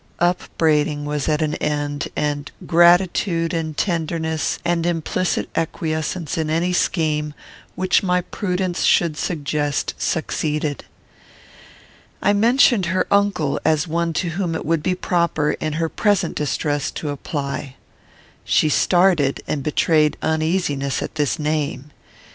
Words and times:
Upbraiding 0.17 1.05
was 1.05 1.29
at 1.29 1.43
an 1.43 1.53
end; 1.57 2.07
and 2.15 2.49
gratitude, 2.65 3.53
and 3.53 3.77
tenderness, 3.77 4.57
and 4.65 4.83
implicit 4.83 5.47
acquiescence 5.55 6.39
in 6.39 6.49
any 6.49 6.73
scheme 6.73 7.35
which 7.75 8.01
my 8.01 8.21
prudence 8.21 8.81
should 8.81 9.15
suggest, 9.15 9.93
succeeded. 9.99 10.85
I 12.19 12.33
mentioned 12.33 12.87
her 12.87 13.05
uncle 13.11 13.59
as 13.63 13.87
one 13.87 14.11
to 14.13 14.29
whom 14.29 14.55
it 14.55 14.65
would 14.65 14.81
be 14.81 14.95
proper, 14.95 15.51
in 15.51 15.73
her 15.73 15.87
present 15.87 16.33
distress, 16.35 16.89
to 16.97 17.09
apply. 17.09 17.75
She 18.43 18.69
started 18.69 19.43
and 19.47 19.61
betrayed 19.61 20.17
uneasiness 20.23 21.03
at 21.03 21.13
this 21.13 21.37
name. 21.37 21.91